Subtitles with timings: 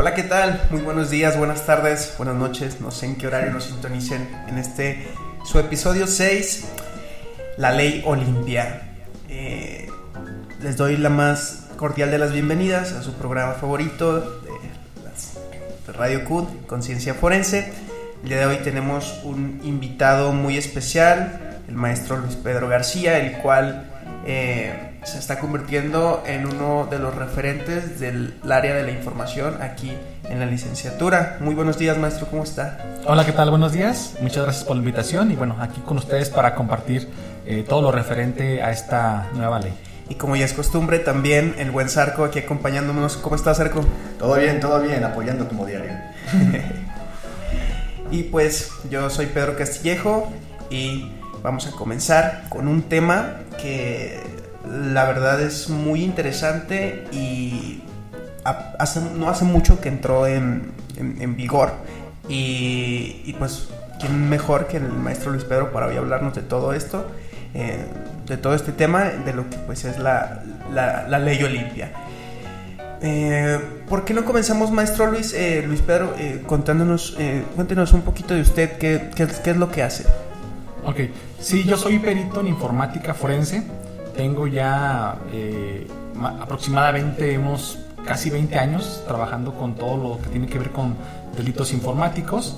[0.00, 0.66] Hola, ¿qué tal?
[0.70, 2.80] Muy buenos días, buenas tardes, buenas noches.
[2.80, 5.06] No sé en qué horario nos sintonicen en este
[5.44, 6.64] su episodio 6,
[7.58, 8.94] La Ley Olimpia.
[9.28, 9.90] Eh,
[10.62, 16.66] les doy la más cordial de las bienvenidas a su programa favorito de, Radio CUT,
[16.66, 17.70] Conciencia Forense.
[18.22, 23.36] El día de hoy tenemos un invitado muy especial, el maestro Luis Pedro García, el
[23.42, 23.90] cual
[24.24, 29.92] eh, se está convirtiendo en uno de los referentes del área de la información aquí
[30.28, 31.38] en la licenciatura.
[31.40, 32.78] Muy buenos días, maestro, ¿cómo está?
[33.06, 33.50] Hola, ¿qué tal?
[33.50, 34.14] Buenos días.
[34.20, 37.08] Muchas gracias por la invitación y bueno, aquí con ustedes para compartir
[37.46, 39.72] eh, todo lo referente a esta nueva ley.
[40.08, 43.16] Y como ya es costumbre, también el buen Sarco aquí acompañándonos.
[43.16, 43.84] ¿Cómo estás, Sarco?
[44.18, 45.92] Todo bien, todo bien, apoyando como diario.
[48.10, 50.28] y pues yo soy Pedro Castillejo
[50.68, 51.10] y
[51.42, 54.20] vamos a comenzar con un tema que
[54.70, 57.82] la verdad es muy interesante y
[58.44, 60.72] hace, no hace mucho que entró en,
[61.36, 61.72] vigor
[62.28, 67.06] y, pues quién mejor que el maestro Luis Pedro para hoy hablarnos de todo esto,
[67.54, 67.84] eh,
[68.26, 70.42] de todo este tema, de lo que pues es la,
[70.72, 71.90] la, ley Olimpia.
[73.02, 73.58] Eh,
[73.88, 76.14] ¿Por qué no comenzamos, maestro Luis, eh, Luis Pedro,
[76.46, 77.16] contándonos,
[77.56, 80.04] cuéntenos un poquito de usted, qué, qué, qué, es lo que hace?
[80.84, 80.96] Ok,
[81.40, 83.64] sí, yo soy perito en informática forense,
[84.16, 85.86] tengo ya eh,
[86.40, 90.96] aproximadamente unos casi 20 años trabajando con todo lo que tiene que ver con
[91.36, 92.56] delitos informáticos.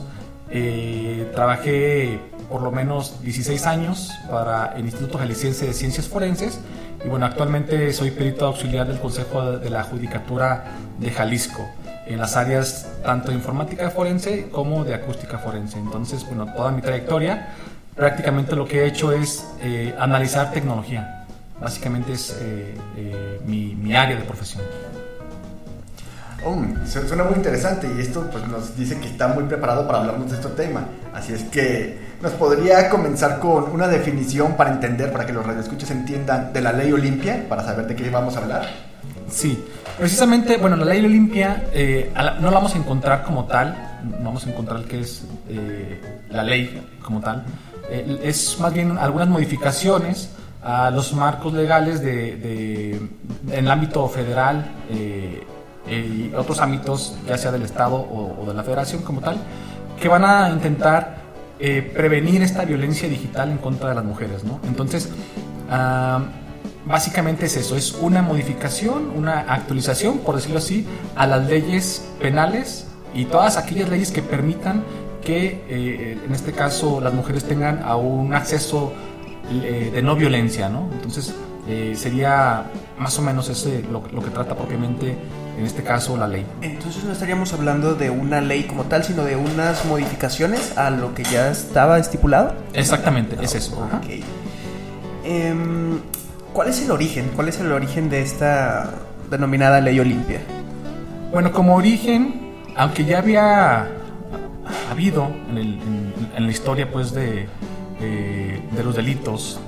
[0.51, 6.61] Eh, trabajé por lo menos 16 años para el Instituto Jalisciense de Ciencias Forenses
[7.05, 10.65] y bueno, actualmente soy perito auxiliar del Consejo de la Judicatura
[10.99, 11.67] de Jalisco
[12.07, 15.79] en las áreas tanto de informática forense como de acústica forense.
[15.79, 17.49] Entonces, bueno, toda mi trayectoria
[17.95, 21.22] prácticamente lo que he hecho es eh, analizar tecnología.
[21.63, 24.63] Básicamente es eh, eh, mi, mi, área de profesión.
[26.45, 30.29] Oh, suena muy interesante y esto pues, nos dice que está muy preparado para hablarnos
[30.29, 30.87] de este tema.
[31.15, 35.93] Así es que nos podría comenzar con una definición para entender, para que los radioescuchas
[35.93, 38.69] entiendan de la ley Olimpia, para saber de qué vamos a hablar.
[39.31, 39.65] Sí,
[39.97, 44.45] precisamente, bueno, la ley Olimpia eh, no la vamos a encontrar como tal, no vamos
[44.49, 45.23] a encontrar que es
[46.29, 47.45] la ley como tal,
[47.89, 50.29] es más bien algunas modificaciones
[50.63, 52.93] a los marcos legales de,
[53.49, 55.43] en el ámbito federal eh,
[55.91, 59.37] y otros ámbitos, ya sea del Estado o, de la Federación como tal,
[60.01, 61.17] que van a intentar
[61.59, 64.45] eh, prevenir esta violencia digital en contra de las mujeres.
[64.45, 64.61] ¿no?
[64.65, 65.09] Entonces,
[65.69, 66.23] uh,
[66.87, 70.87] básicamente es eso, es una modificación, una actualización, por decirlo así,
[71.17, 74.85] a las leyes penales y todas aquellas leyes que permitan
[75.23, 78.93] que eh, en este caso las mujeres tengan a un acceso
[79.51, 80.89] eh, de no violencia, ¿no?
[80.93, 81.35] Entonces
[81.69, 82.65] eh, sería
[82.99, 85.17] más o menos ese lo, lo, que trata propiamente
[85.59, 86.45] en este caso la ley.
[86.61, 91.15] Entonces no estaríamos hablando de una ley como tal, sino de unas modificaciones a lo
[91.15, 92.55] que ya estaba estipulado.
[92.73, 93.89] Exactamente, es eso.
[94.03, 94.25] Okay.
[95.25, 95.55] Eh,
[96.53, 97.31] ¿Cuál es el origen?
[97.35, 98.91] ¿Cuál es el origen de esta
[99.31, 100.41] denominada ley Olimpia?
[101.31, 103.89] Bueno, como origen, aunque ya había
[104.91, 107.49] habido en, el, en, en, la historia pues de,
[108.03, 109.59] de, de los delitos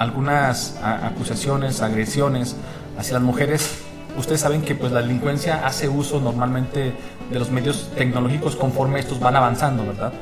[0.00, 2.56] algunas acusaciones, agresiones
[2.98, 3.82] hacia las mujeres.
[4.16, 6.94] Ustedes saben que pues la delincuencia hace uso normalmente
[7.30, 10.12] de los medios tecnológicos conforme estos van avanzando, ¿verdad?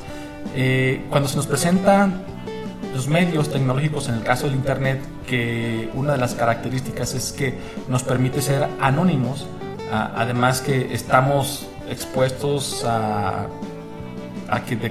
[0.57, 2.23] Eh, cuando se nos presentan
[2.93, 7.57] los medios tecnológicos, en el caso del Internet, que una de las características es que
[7.89, 9.47] nos permite ser anónimos,
[9.93, 13.47] además que estamos expuestos a,
[14.51, 14.91] a que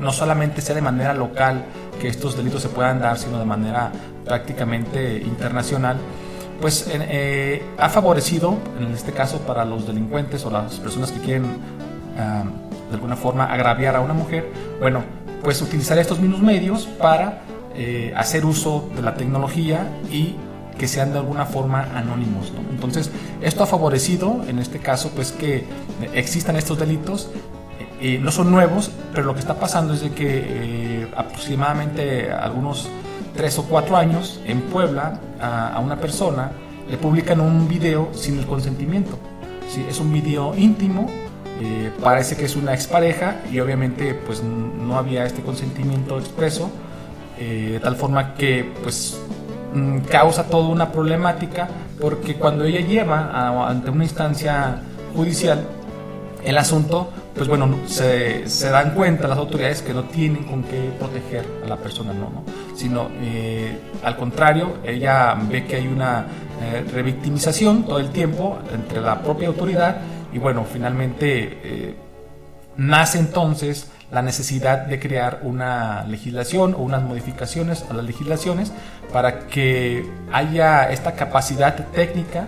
[0.00, 1.66] no solamente sea de manera local
[2.04, 3.90] que estos delitos se puedan dar, sino de manera
[4.26, 5.96] prácticamente internacional,
[6.60, 11.44] pues eh, ha favorecido, en este caso para los delincuentes o las personas que quieren
[11.44, 15.02] de alguna forma agraviar a una mujer, bueno,
[15.42, 17.40] pues utilizar estos mismos medios para
[17.74, 20.36] eh, hacer uso de la tecnología y
[20.78, 22.52] que sean de alguna forma anónimos.
[22.52, 22.60] ¿no?
[22.70, 23.10] Entonces,
[23.40, 25.64] esto ha favorecido, en este caso, pues que
[26.12, 27.30] existan estos delitos
[28.06, 32.86] eh, no son nuevos, pero lo que está pasando es de que eh, aproximadamente algunos
[33.34, 36.52] tres o cuatro años en Puebla a, una persona
[36.90, 39.18] le publican un video sin el consentimiento.
[39.70, 39.86] ¿sí?
[39.88, 41.06] Es un video íntimo,
[41.62, 46.70] eh, parece que es una expareja y obviamente pues no había este consentimiento expreso,
[47.38, 49.18] de tal forma que pues
[49.72, 51.68] mm, causa toda una problemática
[51.98, 54.82] porque cuando ella lleva ante una instancia
[55.16, 55.66] judicial
[56.44, 60.90] el asunto, pues bueno, se, se, dan cuenta las autoridades que no tienen con qué
[60.98, 66.26] proteger a la persona, no, no sino eh, al contrario, ella ve que hay una
[66.60, 69.98] eh, revictimización todo el tiempo entre la propia autoridad
[70.32, 71.94] y bueno, finalmente eh,
[72.76, 78.72] nace entonces la necesidad de crear una legislación o unas modificaciones a las legislaciones
[79.12, 82.46] para que haya esta capacidad técnica,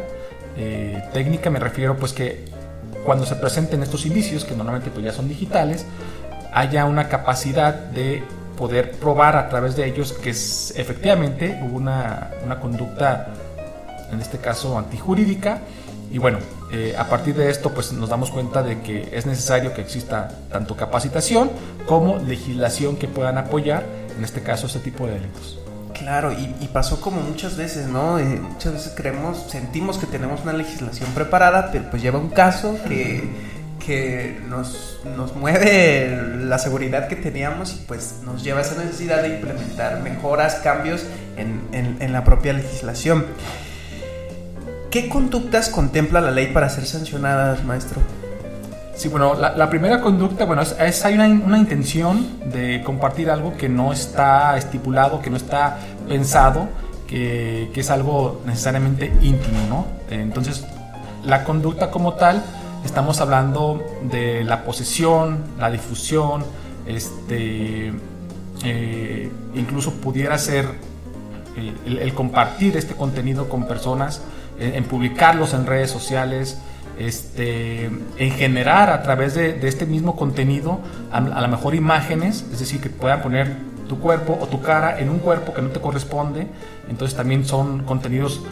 [1.12, 2.44] técnica me refiero pues que
[3.06, 5.86] cuando se presenten estos indicios, que normalmente pues ya son digitales,
[6.52, 8.22] haya una capacidad de
[8.58, 13.28] poder probar a través de ellos que efectivamente hubo una, una conducta,
[14.10, 15.60] en este caso antijurídica,
[16.10, 16.38] y bueno,
[16.72, 20.28] eh, a partir de esto pues nos damos cuenta de que es necesario que exista
[20.50, 21.50] tanto capacitación
[21.86, 23.84] como legislación que puedan apoyar,
[24.16, 25.65] en este caso, este tipo de delitos.
[25.98, 28.18] Claro, y, pasó como muchas veces, ¿no?
[28.18, 33.24] Muchas veces creemos, sentimos que tenemos una legislación preparada, pero pues lleva un caso que,
[33.84, 39.22] que nos, nos mueve la seguridad que teníamos y pues nos lleva a esa necesidad
[39.22, 41.04] de implementar mejoras, cambios
[41.38, 43.24] en, en, en la propia legislación.
[44.90, 48.02] ¿Qué conductas contempla la ley para ser sancionadas, maestro?
[48.96, 53.92] Sí, bueno, la, primera conducta, bueno, es, hay una, intención de compartir algo que no
[53.92, 55.76] está estipulado, que no está
[56.08, 56.66] pensado,
[57.06, 59.86] que, es algo necesariamente íntimo, ¿no?
[60.10, 60.64] Entonces,
[61.24, 62.42] la conducta como tal,
[62.86, 66.42] estamos hablando de la posesión, la difusión,
[66.86, 67.92] este,
[68.64, 70.66] eh, incluso pudiera ser
[71.86, 74.22] el compartir este contenido con personas
[74.58, 76.58] en, publicarlos en redes sociales,
[76.98, 80.80] este, en generar a través de, este mismo contenido
[81.12, 83.56] a, lo mejor imágenes, es decir, que puedan poner
[83.88, 86.46] tu cuerpo o tu cara en un cuerpo que no te corresponde,
[86.88, 88.42] entonces también son contenidos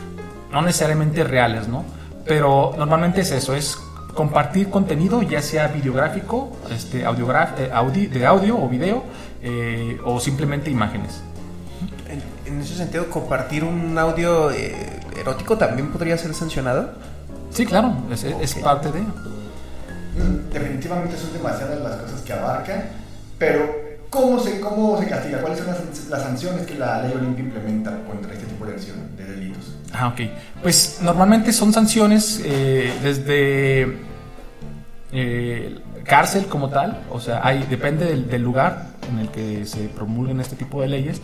[0.53, 1.85] no necesariamente reales, ¿no?
[2.25, 3.77] Pero normalmente es eso, es
[4.15, 9.03] compartir contenido, ya sea videográfico, este, eh, de audio o video,
[9.43, 11.23] eh, o simplemente imágenes.
[12.47, 16.93] En, ese sentido, compartir un audio eh, erótico también podría ser sancionado?
[17.55, 19.01] Sí, claro, es, parte de...
[19.01, 22.85] Mm, definitivamente son demasiadas las cosas que abarcan,
[23.39, 23.73] pero
[24.11, 25.41] ¿cómo se, cómo se castiga?
[25.41, 25.69] ¿Cuáles son
[26.11, 29.73] las, sanciones que la ley Olimpia implementa contra este tipo de, acción, de delitos?
[29.93, 30.21] Ah, ok.
[30.63, 33.99] Pues normalmente son sanciones eh, desde
[35.13, 39.89] eh, cárcel como tal, o sea, hay, depende del, del, lugar en el que se
[39.91, 41.21] promulguen este tipo de leyes,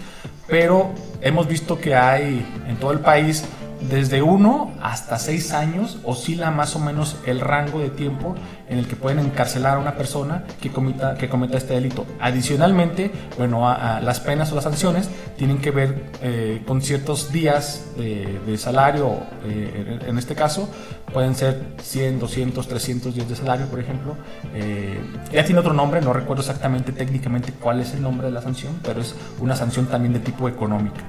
[0.46, 3.44] pero hemos visto que hay en todo el país
[3.88, 8.34] desde 1 hasta 6 años oscila más o menos el rango de tiempo
[8.68, 12.06] en el que pueden encarcelar a una persona que cometa, que cometa este delito.
[12.20, 13.60] Adicionalmente, bueno,
[14.00, 20.00] las penas o las sanciones tienen que ver eh, con ciertos días de, salario, eh,
[20.06, 20.68] en este caso,
[21.12, 24.16] pueden ser 100, 200, 300 días de salario, por ejemplo.
[24.54, 25.00] Eh,
[25.32, 28.78] ya tiene otro nombre, no recuerdo exactamente técnicamente cuál es el nombre de la sanción,
[28.82, 31.00] pero es una sanción también de tipo económica.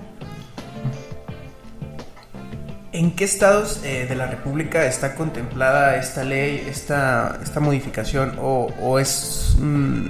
[2.94, 9.00] ¿En qué estados eh, de la República está contemplada esta ley, esta, esta modificación, o,
[9.00, 10.08] es mm,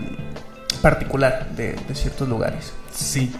[0.81, 2.73] particular de, ciertos lugares?
[2.91, 3.31] Sí,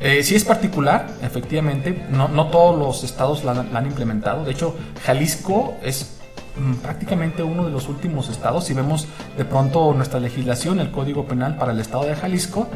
[0.00, 2.06] eh, sí es particular, efectivamente.
[2.08, 4.44] No, no todos los estados la, han implementado.
[4.44, 6.16] De hecho, Jalisco es
[6.56, 8.64] mm, prácticamente uno de los últimos estados.
[8.66, 12.68] Si vemos de pronto nuestra legislación, el Código Penal para el estado de Jalisco,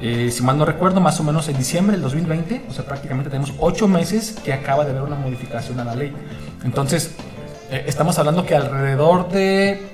[0.00, 3.30] eh, si mal no recuerdo, más o menos en diciembre del 2020, o sea, prácticamente
[3.30, 6.12] tenemos ocho meses que acaba de haber una modificación a la ley.
[6.64, 7.14] Entonces,
[7.70, 9.86] eh, estamos hablando que alrededor de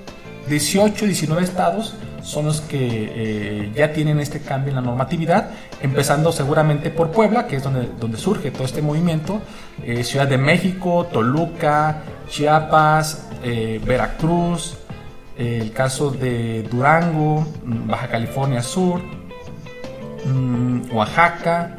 [0.48, 5.50] 18, 19 estados son los que eh, ya tienen este cambio en la normatividad,
[5.82, 9.40] empezando seguramente por Puebla, que es donde, donde surge todo este movimiento,
[10.02, 14.76] Ciudad de México, Toluca, Chiapas, Veracruz,
[15.38, 19.00] el caso de Durango, Baja California Sur,
[20.24, 21.76] Mm, Oaxaca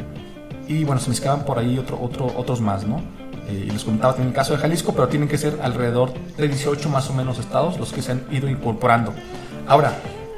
[0.68, 3.02] y bueno, se me escapan por ahí otro, otro, otros más, ¿no?
[3.48, 6.48] Eh, y les comentaba en el caso de Jalisco, pero tienen que ser alrededor de
[6.48, 9.14] 18 más o menos estados los que se han ido incorporando.
[9.68, 9.94] Ahora,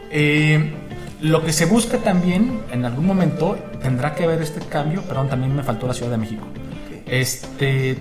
[0.09, 0.73] eh,
[1.21, 5.55] lo que se busca también en algún momento tendrá que ver este cambio, perdón, también
[5.55, 6.45] me faltó la Ciudad de México.
[7.05, 7.97] Este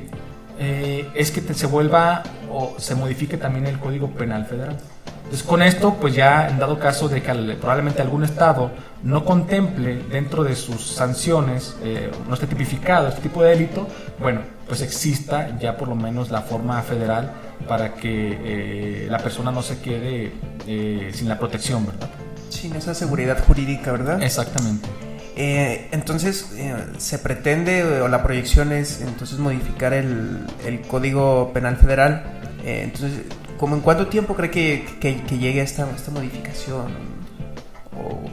[0.58, 4.76] eh, es que se vuelva o se modifique también el Código Penal Federal.
[5.24, 8.70] Entonces, con esto, pues ya en dado caso de que probablemente algún Estado
[9.02, 13.88] no contemple dentro de sus sanciones, eh, no esté tipificado este tipo de delito,
[14.20, 17.32] bueno, pues exista ya por lo menos la forma federal
[17.68, 20.32] para que eh, la persona no se quede
[20.66, 22.08] eh, sin la protección, ¿verdad?
[22.48, 24.22] Sin esa seguridad jurídica, ¿verdad?
[24.22, 24.88] Exactamente.
[25.34, 26.52] entonces,
[26.98, 32.22] se pretende, o la proyección es entonces modificar el, el Código Penal Federal.
[32.64, 33.22] entonces,
[33.62, 36.88] ¿Cómo en cuánto tiempo cree que, que, llegue esta, esta modificación?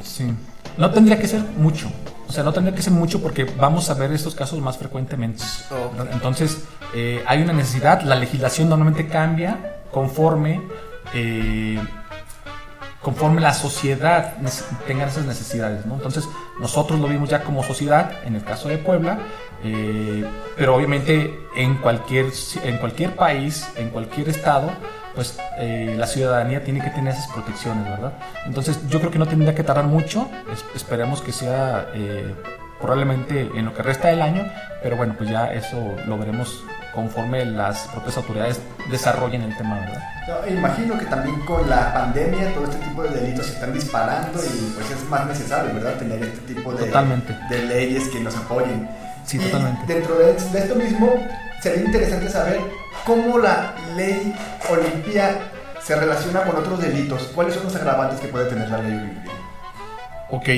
[0.02, 0.34] Sí.
[0.78, 1.92] No tendría que ser mucho.
[2.28, 5.44] O sea, no tendría que ser mucho porque vamos a ver estos casos más frecuentemente.
[6.12, 8.02] Entonces, eh, hay una necesidad.
[8.02, 10.62] La legislación normalmente cambia conforme
[11.14, 11.80] eh,
[13.02, 14.36] conforme la sociedad
[14.86, 15.86] tenga esas necesidades.
[15.86, 15.96] ¿no?
[15.96, 16.28] Entonces,
[16.60, 19.20] nosotros lo vimos ya como sociedad, en el caso de Puebla,
[19.64, 20.26] eh,
[20.58, 22.28] pero obviamente en cualquier,
[22.64, 24.72] en cualquier país, en cualquier estado,
[25.20, 28.14] pues eh, la ciudadanía tiene que tener esas protecciones, ¿verdad?
[28.46, 30.30] Entonces, yo creo que no tendría que tardar mucho,
[30.74, 32.34] esperemos que sea eh,
[32.80, 34.50] probablemente en lo que resta del año,
[34.82, 35.76] pero bueno, pues ya eso
[36.08, 36.64] lo veremos
[36.96, 40.48] conforme las propias autoridades desarrollen el tema, ¿verdad?
[40.48, 44.72] imagino que también con la pandemia todo este tipo de delitos se están disparando y
[44.74, 45.96] pues es más necesario, ¿verdad?
[45.96, 48.88] Tener este tipo de, de leyes que nos apoyen.
[49.26, 49.94] Sí, totalmente.
[49.94, 51.14] Dentro de, esto mismo
[51.62, 52.60] sería interesante saber
[53.06, 54.34] cómo la ley
[54.70, 55.52] Olimpia
[55.82, 57.24] se relaciona con otros delitos.
[57.34, 59.32] ¿Cuáles son los agravantes que puede tener la ley Olimpia?
[60.30, 60.50] Ok.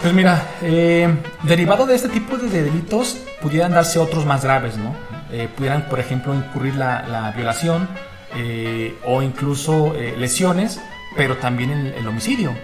[0.00, 4.94] Pues mira, eh, derivado de este tipo de delitos pudieran darse otros más graves, ¿no?
[5.32, 7.88] Eh, pudieran, por ejemplo, incurrir la, violación
[8.36, 10.80] eh, o incluso lesiones,
[11.16, 12.54] pero también el, homicidio.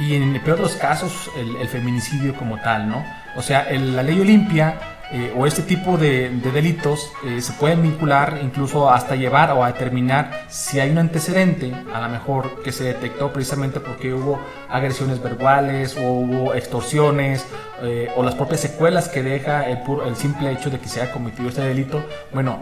[0.00, 3.04] Y en el peor de los casos, el, feminicidio como tal, ¿no?
[3.36, 4.74] O sea, la ley Olimpia
[5.14, 9.70] eh, o este tipo de, delitos eh, se pueden vincular incluso hasta llevar o a
[9.70, 14.40] determinar si hay un antecedente, a lo mejor que se detectó precisamente porque hubo
[14.70, 17.46] agresiones verbales o hubo extorsiones
[17.82, 21.12] eh, o las propias secuelas que deja el, el, simple hecho de que se haya
[21.12, 22.02] cometido este delito,
[22.32, 22.60] bueno,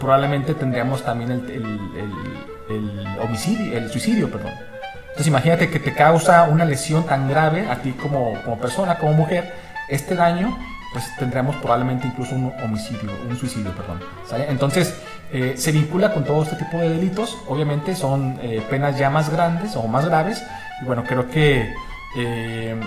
[0.00, 4.52] probablemente tendríamos también el, homicidio, el suicidio, perdón.
[5.02, 9.12] Entonces imagínate que te causa una lesión tan grave a ti como, como persona, como
[9.12, 9.52] mujer,
[9.88, 10.58] este daño
[10.92, 14.00] pues tendremos probablemente incluso un homicidio, un suicidio, perdón.
[14.48, 14.94] Entonces,
[15.32, 19.30] eh, se vincula con todo este tipo de delitos, obviamente son eh, penas ya más
[19.30, 20.42] grandes o más graves,
[20.82, 21.72] y bueno, creo que
[22.18, 22.80] eh,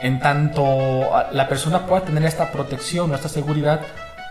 [0.00, 3.80] en tanto la persona pueda tener esta protección o esta seguridad,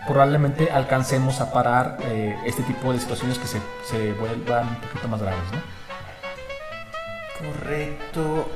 [0.06, 1.98] probablemente alcancemos a parar
[2.44, 5.40] este tipo de situaciones que se, se vuelvan un poquito más graves.
[7.38, 8.50] Correcto.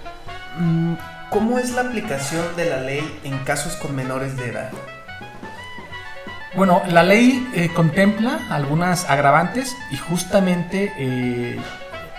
[0.59, 0.95] Mm,
[1.30, 4.70] ¿Cómo es la aplicación de la ley en casos con menores de edad?
[6.56, 11.61] Bueno, la ley eh, contempla algunas agravantes y justamente eh,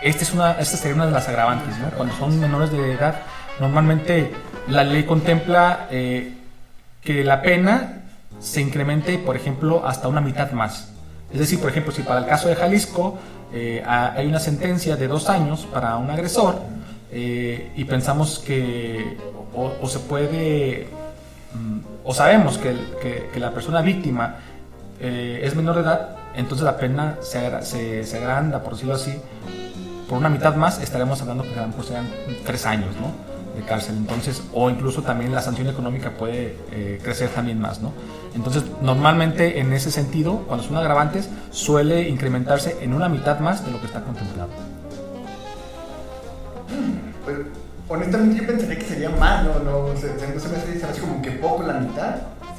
[0.04, 1.75] esta, es una, esta sería una de las agravantes.
[1.80, 1.89] ¿no?
[1.89, 3.16] Cuando son menores de edad,
[3.60, 4.32] normalmente
[4.68, 6.36] la ley contempla eh,
[7.01, 8.04] que la pena
[8.39, 10.94] se incremente, por ejemplo, hasta una mitad más.
[11.34, 13.18] Es decir, por ejemplo, si para el caso de Jalisco
[13.51, 16.62] hay una sentencia de dos años para un agresor,
[17.12, 19.18] eh, y pensamos que
[19.54, 20.88] o, se puede,
[21.54, 24.36] mm, o sabemos que, la persona víctima
[25.00, 29.13] eh, es menor de edad, entonces la pena se, se, agranda, por decirlo así,
[30.08, 32.08] por una mitad más, estaremos hablando que pues sean
[32.46, 32.89] tres años
[33.56, 33.96] de cárcel.
[33.98, 37.82] Entonces, o incluso también la sanción económica puede eh, crecer también más.
[37.82, 37.94] ¿no?
[38.36, 43.72] Entonces, normalmente en ese sentido, cuando son agravantes, suele incrementarse en una mitad más de
[43.72, 44.50] lo que está contemplado.
[47.88, 51.74] Honestamente yo pensaría que sería más, no, no, se, me hace como que poco la
[51.74, 52.16] mitad,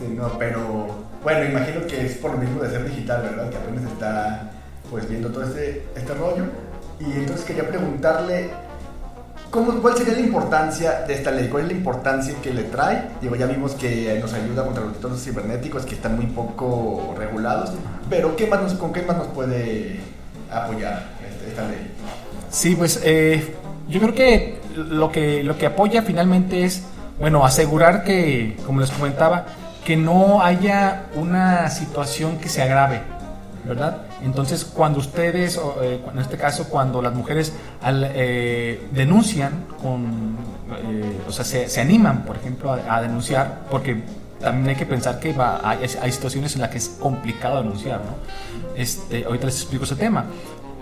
[0.09, 0.89] no, pero
[1.23, 3.51] bueno, imagino que es por lo mismo de ser digital, ¿verdad?
[3.51, 4.51] Que apenas está
[4.91, 6.45] pues viendo todo este, este rollo.
[6.99, 8.51] Y entonces quería preguntarle,
[9.51, 11.49] ¿cómo, ¿cuál sería la importancia de esta ley?
[11.49, 13.11] ¿Cuál es la importancia que le trae?
[13.21, 17.73] Digo, ya vimos que nos ayuda contra los delitos cibernéticos que están muy poco regulados,
[18.09, 20.01] pero ¿qué más nos, ¿con qué más nos puede
[20.51, 21.93] apoyar este, esta ley?
[22.51, 23.55] Sí, pues eh,
[23.89, 26.85] yo creo que lo que lo que apoya finalmente es,
[27.19, 29.47] bueno, asegurar que, como les comentaba,
[29.85, 33.01] que no haya una situación que se agrave,
[33.65, 33.99] ¿verdad?
[34.23, 37.53] Entonces, cuando ustedes, eh, en este caso, cuando las mujeres
[37.85, 40.37] eh, denuncian, con,
[40.85, 44.03] eh, o sea, se, animan, por ejemplo, a, denunciar, porque
[44.41, 48.01] también hay que pensar que va, hay, hay, situaciones en las que es complicado denunciar,
[48.01, 48.15] ¿no?
[48.77, 50.25] Este, ahorita les explico ese tema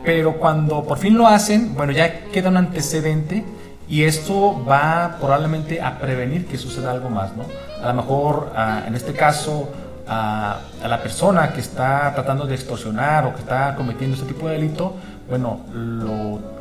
[0.05, 3.45] pero cuando por fin lo hacen, bueno, ya queda un antecedente
[3.89, 7.45] y esto va probablemente a prevenir que suceda algo más, ¿no?
[7.83, 9.71] A lo mejor, ah, en este caso,
[10.07, 14.55] a, la persona que está tratando de extorsionar o que está cometiendo este tipo de
[14.55, 14.95] delito,
[15.29, 15.61] bueno,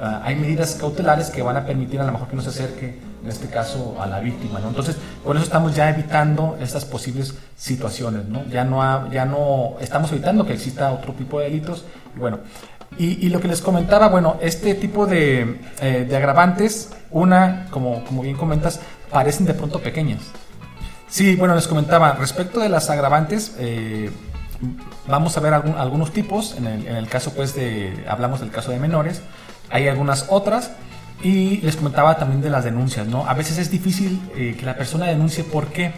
[0.01, 2.99] ah, hay medidas cautelares que van a permitir a lo mejor que no se acerque,
[3.23, 4.69] en este caso, a la víctima, ¿no?
[4.69, 8.45] Entonces, por eso estamos ya evitando estas posibles situaciones, ¿no?
[8.45, 11.83] Ya no, ya no estamos evitando que exista otro tipo de delitos
[12.15, 12.39] y bueno,
[12.99, 18.35] y, lo que les comentaba, bueno, este tipo de, eh, agravantes, una, como, como bien
[18.35, 18.79] comentas,
[19.11, 20.21] parecen de pronto pequeñas.
[21.07, 24.11] Sí, bueno, les comentaba, respecto de las agravantes, eh,
[25.07, 29.21] vamos a ver algunos tipos, en el, caso pues de, hablamos del caso de menores,
[29.69, 30.71] hay algunas otras,
[31.21, 33.27] y les comentaba también de las denuncias, ¿no?
[33.27, 35.93] A veces es difícil eh, que la persona denuncie, ¿por qué?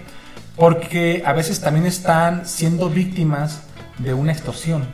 [0.56, 3.62] Porque a veces también están siendo víctimas
[3.98, 4.88] de una extorsión.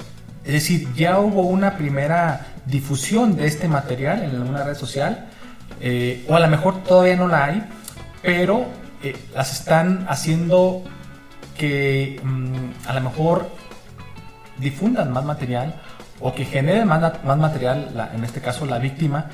[0.46, 5.28] Es decir, ya hubo una primera difusión de este material en alguna red social,
[5.82, 7.64] eh, o a lo mejor todavía no la hay,
[8.22, 8.66] pero
[9.04, 10.84] eh, las están haciendo
[11.58, 13.50] que mm, a lo mejor
[14.58, 15.82] difundan más material
[16.20, 19.26] o que generen más, más material, en este caso la víctima.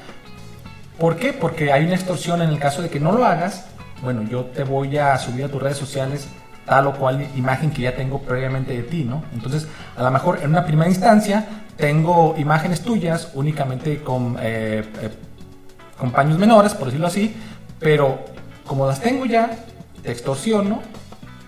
[0.98, 1.34] ¿Por qué?
[1.34, 3.66] Porque hay una extorsión en el caso de que no lo hagas.
[4.02, 6.28] Bueno, yo te voy a subir a tus redes sociales
[6.72, 9.26] tal o cual imagen que ya tengo previamente de ti, ¿no?
[9.34, 15.10] Entonces, a lo mejor en una primera instancia tengo imágenes tuyas únicamente con, eh, eh,
[16.14, 17.36] paños menores, por decirlo así,
[17.78, 18.24] pero
[18.66, 19.52] como las tengo ya,
[20.02, 20.82] te extorsiono,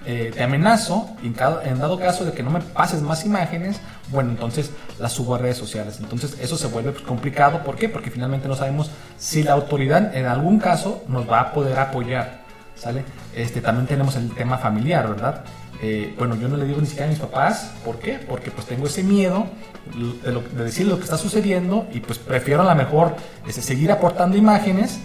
[0.05, 4.31] eh, te amenazo, en, en, dado caso de que no me pases más imágenes, bueno,
[4.31, 5.99] entonces las subo a redes sociales.
[6.01, 7.63] Entonces eso se vuelve pues, complicado.
[7.63, 7.87] ¿Por qué?
[7.87, 12.42] Porque finalmente no sabemos si la autoridad en algún caso nos va a poder apoyar.
[12.75, 13.03] ¿Sale?
[13.35, 15.43] Este, también tenemos el tema familiar, ¿verdad?
[15.81, 18.13] Eh, bueno, yo no le digo ni siquiera a mis papás, ¿por qué?
[18.13, 19.47] Porque pues tengo ese miedo
[20.23, 23.15] de, lo, de decir lo que está sucediendo y pues prefiero a lo mejor
[23.45, 24.99] este, seguir aportando imágenes,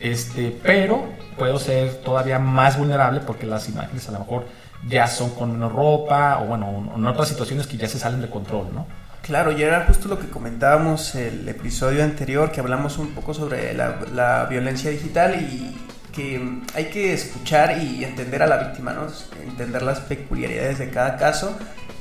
[0.00, 1.04] este, pero
[1.38, 4.46] puedo ser todavía más vulnerable porque las imágenes a lo mejor
[4.88, 8.28] ya son con menos ropa o bueno, en otras situaciones que ya se salen de
[8.28, 8.86] control, ¿no?
[9.22, 13.74] Claro, y era justo lo que comentábamos el episodio anterior, que hablamos un poco sobre
[13.74, 15.85] la, la violencia digital y
[16.16, 16.40] que
[16.74, 19.06] hay que escuchar y entender a la víctima, ¿no?
[19.46, 21.56] entender las peculiaridades de cada caso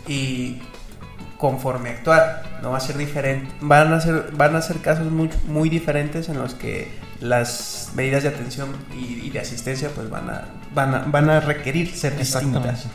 [0.07, 0.61] y
[1.37, 5.29] conforme actuar, no va a ser diferente, van a ser, van a ser casos muy,
[5.47, 6.87] muy diferentes en los que
[7.19, 11.93] las medidas de atención y, de asistencia pues van a, van a, van a requerir
[11.93, 12.85] ser distintas.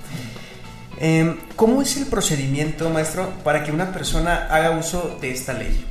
[0.98, 5.84] Eh, ¿Cómo es el procedimiento, maestro, para que una persona haga uso de esta ley?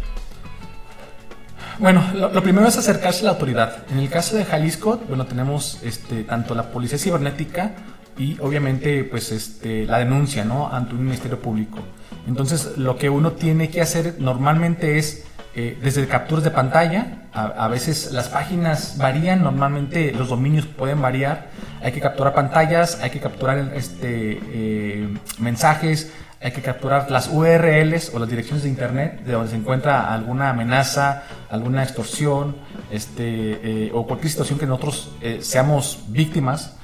[1.79, 3.83] Bueno, lo, primero es acercarse a la autoridad.
[3.89, 7.71] En el caso de Jalisco, bueno, tenemos este, tanto la Policía Cibernética
[8.17, 10.67] y obviamente pues este, la denuncia, ¿no?
[10.67, 11.79] Ante un Ministerio Público.
[12.27, 15.23] Entonces, lo que uno tiene que hacer normalmente es
[15.55, 21.49] eh, desde capturas de pantalla, a, veces las páginas varían, normalmente los dominios pueden variar,
[21.81, 28.13] hay que capturar pantallas, hay que capturar este, eh, mensajes, hay que capturar las URLs
[28.13, 32.55] o las direcciones de internet de donde se encuentra alguna amenaza, alguna extorsión
[32.91, 36.75] este, eh, o cualquier situación que nosotros seamos víctimas.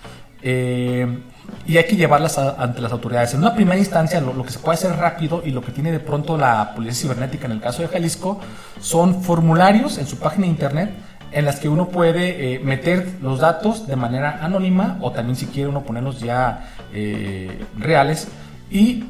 [0.44, 3.34] y hay que llevarlas ante las autoridades.
[3.34, 6.00] En una primera instancia, lo, que se puede hacer rápido y lo que tiene de
[6.00, 8.40] pronto la Policía Cibernética en el caso de Jalisco
[8.80, 10.92] son formularios en su página de internet
[11.36, 15.48] en las que uno puede eh, meter los datos de manera anónima o también si
[15.48, 18.30] quiere uno ponerlos ya eh, reales
[18.72, 19.04] y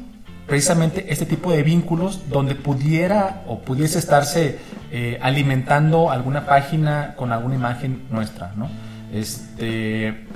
[0.46, 4.58] precisamente este tipo de vínculos donde pudiera o pudiese estarse
[4.92, 8.68] eh, alimentando alguna página con alguna imagen nuestra, ¿no?
[9.12, 10.26] Este,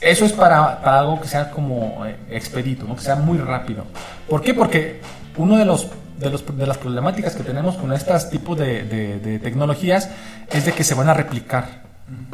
[0.00, 2.96] eso es para, algo que sea como eh, expedito, ¿no?
[2.96, 3.84] que sea muy rápido.
[4.28, 4.54] ¿Por qué?
[4.54, 5.00] Porque
[5.36, 9.38] uno de los de, los, de, las problemáticas que tenemos con estos tipos de, de,
[9.40, 10.08] tecnologías
[10.52, 11.82] es de que se van a replicar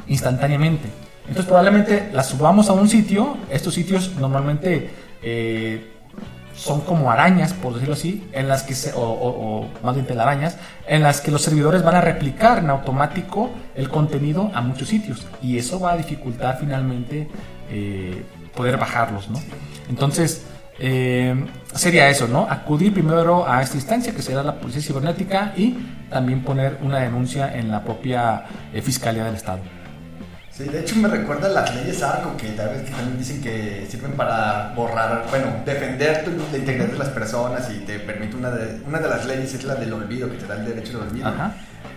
[0.07, 0.88] instantáneamente.
[1.23, 4.90] Entonces probablemente las subamos a un sitio, estos sitios normalmente
[5.23, 5.93] eh,
[6.61, 11.03] son como arañas, por decirlo así, en las que se, o, más bien telarañas, en
[11.03, 15.57] las que los servidores van a replicar en automático el contenido a muchos sitios y
[15.57, 17.29] eso va a dificultar finalmente
[17.70, 18.23] eh,
[18.55, 19.40] poder bajarlos, ¿no?
[19.88, 20.44] Entonces
[20.79, 22.46] eh, sería eso, ¿no?
[22.51, 25.79] Acudir primero a esta instancia que será la policía cibernética y
[26.11, 28.44] también poner una denuncia en la propia
[28.75, 29.61] eh, fiscalía del estado.
[30.61, 33.40] Sí, de hecho me recuerda a las leyes ARCO, que tal vez que también dicen
[33.40, 38.51] que sirven para borrar, bueno, defender la integridad de las personas y te permite una
[38.51, 41.09] de, una de las leyes es la del olvido, que te da el derecho al
[41.09, 41.33] olvido.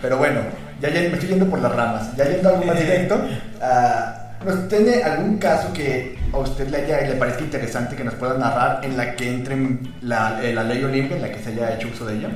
[0.02, 0.39] Pero bueno,
[0.80, 2.15] ya, me estoy yendo por las ramas.
[2.15, 3.15] Ya yendo algo más directo,
[4.45, 8.38] uh, ¿tiene algún caso que a usted le, haya, le parezca interesante que nos pueda
[8.38, 9.58] narrar en la que entre
[10.04, 12.30] la, eh, la ley Olimpia, en la que se haya hecho uso de ella?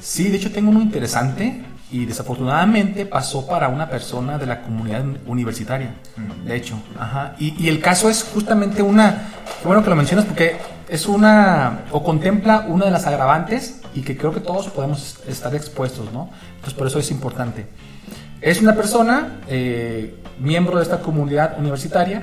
[0.00, 1.62] Sí, de hecho tengo uno interesante
[1.92, 5.94] y desafortunadamente pasó para una persona de la comunidad universitaria,
[6.44, 6.80] de hecho.
[6.98, 7.36] Ajá.
[7.38, 9.28] Y, el caso es justamente una,
[9.62, 10.56] bueno que lo mencionas porque
[10.88, 15.54] es una, o contempla una de las agravantes y que creo que todos podemos estar
[15.54, 16.30] expuestos, ¿no?
[16.54, 17.66] Entonces por eso es importante.
[18.40, 22.22] Es una persona, eh, miembro de esta comunidad universitaria,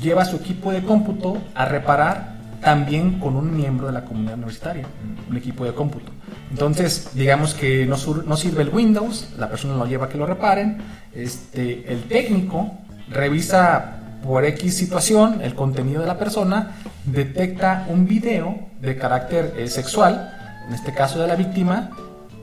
[0.00, 4.86] lleva su equipo de cómputo a reparar también con un miembro de la comunidad universitaria,
[5.28, 6.15] un equipo de cómputo.
[6.50, 7.96] Entonces, digamos que no,
[8.36, 10.78] sirve el Windows, la persona lo lleva a que lo reparen,
[11.14, 12.72] este, el técnico
[13.10, 19.68] revisa por X situación el contenido de la persona, detecta un video de carácter eh,
[19.68, 20.32] sexual,
[20.68, 21.90] en este caso de la víctima,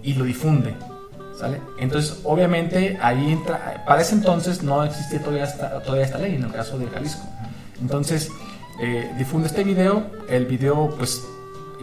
[0.01, 0.73] y lo difunde.
[1.39, 1.59] ¿sale?
[1.79, 6.43] Entonces, obviamente, ahí entra, para ese entonces no existía todavía esta, todavía esta ley, en
[6.43, 7.23] el caso de Jalisco.
[7.81, 8.29] Entonces,
[8.81, 11.21] eh, difunde este video, el video pues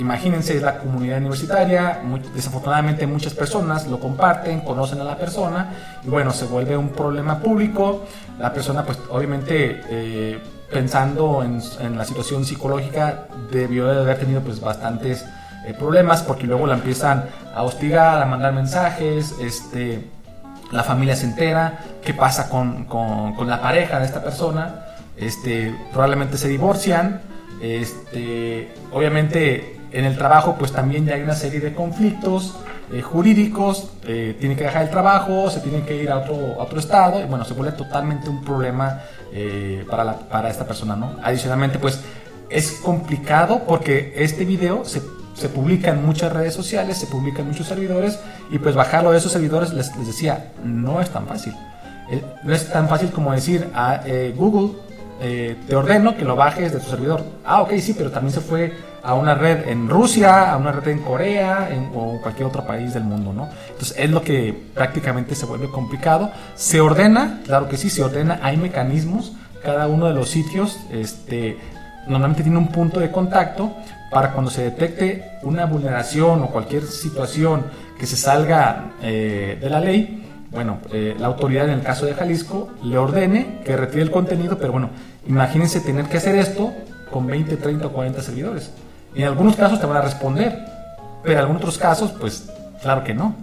[0.00, 2.00] imagínense, la comunidad universitaria,
[2.34, 7.38] desafortunadamente muchas personas lo comparten, conocen a la persona y bueno, se vuelve un problema
[7.38, 8.04] público.
[8.38, 10.38] La persona pues obviamente eh,
[10.72, 15.26] pensando en, la situación psicológica debió de haber tenido pues bastantes
[15.66, 20.08] eh, problemas porque luego la empiezan a hostigar, a mandar mensajes, este,
[20.72, 24.86] la familia se entera, qué pasa con, con, con la pareja de esta persona,
[25.18, 27.20] este, probablemente se divorcian,
[27.60, 32.54] este, obviamente en el trabajo pues también ya hay una serie de conflictos
[32.92, 36.80] eh, jurídicos, eh, tiene que dejar el trabajo, se tiene que ir a otro, otro
[36.80, 41.14] estado y bueno, se vuelve totalmente un problema eh, para, para esta persona, ¿no?
[41.22, 42.00] Adicionalmente pues
[42.48, 45.02] es complicado porque este video se,
[45.34, 48.18] se, publica en muchas redes sociales, se publica en muchos servidores
[48.50, 51.54] y pues bajarlo de esos servidores les, les decía, no es tan fácil.
[52.42, 54.00] no es tan fácil como decir a
[54.34, 54.72] Google,
[55.20, 57.22] te ordeno que lo bajes de tu servidor.
[57.44, 60.88] Ah, ok, sí, pero también se fue a una red en Rusia, a una red
[60.88, 63.48] en Corea en, o cualquier otro país del mundo, ¿no?
[63.68, 66.30] Entonces es lo que prácticamente se vuelve complicado.
[66.54, 71.58] Se ordena, claro que sí, se ordena, hay mecanismos, cada uno de los sitios este,
[72.06, 73.72] normalmente tiene un punto de contacto
[74.10, 77.64] para cuando se detecte una vulneración o cualquier situación
[77.98, 82.14] que se salga eh, de la ley, bueno, eh, la autoridad en el caso de
[82.14, 84.90] Jalisco le ordene que retire el contenido, pero bueno,
[85.26, 86.72] imagínense tener que hacer esto
[87.10, 88.72] con 20, 30 o 40 servidores.
[89.14, 90.58] En algunos casos te van a responder,
[91.22, 92.50] pero en algunos otros casos, pues
[92.82, 93.34] claro que no.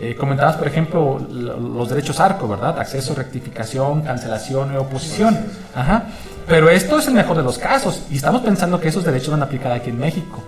[0.00, 2.78] Eh, comentabas, por ejemplo, los derechos ARCO, ¿verdad?
[2.78, 5.38] Acceso, rectificación, cancelación y oposición.
[5.74, 6.04] Ajá.
[6.46, 9.42] Pero esto es el mejor de los casos y estamos pensando que esos derechos van
[9.42, 10.42] a aplicar aquí en México.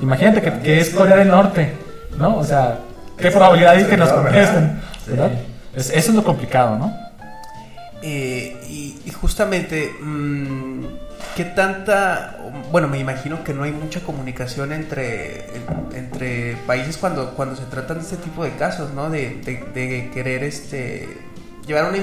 [0.00, 1.74] Imagínate que, es Corea del Norte,
[2.18, 2.36] ¿no?
[2.36, 2.78] O sea,
[3.18, 4.80] ¿qué probabilidad hay que nos contesten?
[5.06, 5.32] ¿verdad?
[5.76, 7.04] eso es lo complicado, ¿no?
[8.06, 10.84] Eh, y, justamente, mmm,
[11.34, 12.36] ¿qué tanta,
[12.70, 15.46] bueno, me imagino que no hay mucha comunicación entre,
[15.94, 19.08] entre países cuando, cuando se tratan de este tipo de casos, ¿no?
[19.08, 19.40] De,
[19.74, 21.08] de, querer este,
[21.66, 21.98] llevar una,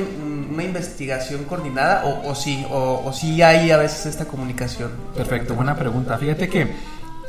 [0.51, 4.89] una investigación coordinada o, o sí, o, o, sí hay a veces esta comunicación.
[5.15, 6.17] Perfecto, buena pregunta.
[6.17, 6.61] Fíjate que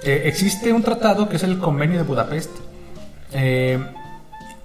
[0.02, 2.50] eh, existe un tratado que es el Convenio de Budapest
[3.32, 3.78] eh,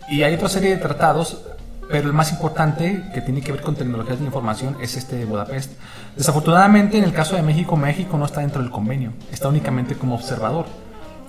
[0.10, 1.44] y hay otra serie de tratados
[1.90, 5.26] pero el más importante que tiene que ver con tecnologías de información es este de
[5.26, 5.72] Budapest.
[6.16, 10.16] Desafortunadamente, en el caso de México, México no está dentro del convenio, está únicamente como
[10.16, 10.66] observador.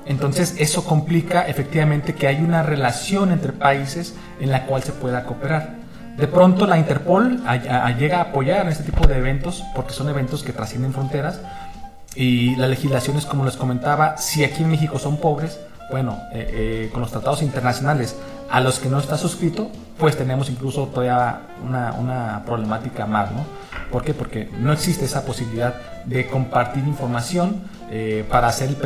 [0.06, 5.24] Entonces, eso complica efectivamente que hay una relación entre países en la cual se pueda
[5.24, 5.76] cooperar.
[6.16, 7.40] De pronto, la Interpol
[7.98, 11.40] llega a apoyar en este tipo de eventos porque son eventos que trascienden fronteras
[12.16, 16.46] y la legislación es como les comentaba, si aquí en México son pobres, bueno, eh,
[16.50, 18.16] eh, con los tratados internacionales
[18.50, 23.44] a los que no está suscrito, pues tenemos incluso todavía una, una, problemática más, ¿no?
[23.90, 24.14] ¿Por qué?
[24.14, 25.74] Porque no existe esa posibilidad
[26.04, 28.76] de compartir información eh, para hacer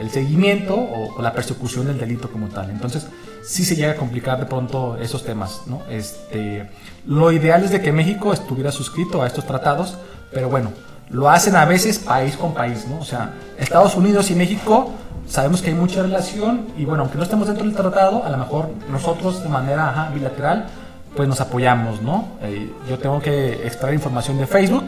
[0.00, 2.70] el, seguimiento o, la persecución del delito como tal.
[2.70, 3.06] Entonces,
[3.42, 5.82] sí se llega a complicar de pronto esos temas, ¿no?
[5.90, 6.68] Este,
[7.06, 9.96] lo ideal es de que México estuviera suscrito a estos tratados,
[10.30, 10.72] pero bueno,
[11.10, 12.98] lo hacen a veces país con país, ¿no?
[13.00, 14.92] O sea, Estados Unidos y México
[15.28, 18.36] sabemos que hay mucha relación y bueno, aunque no estemos dentro del tratado, a lo
[18.38, 20.66] mejor nosotros de manera bilateral,
[21.14, 22.28] pues nos apoyamos, ¿no?
[22.42, 24.84] Eh, yo tengo que extraer información de Facebook,